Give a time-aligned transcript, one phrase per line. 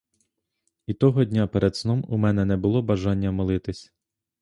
[0.87, 3.93] І того дня перед сном у мене не було бажання молитись.